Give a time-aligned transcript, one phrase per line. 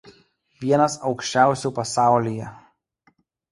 [0.63, 2.51] Vienas aukščiausių pasaulyje.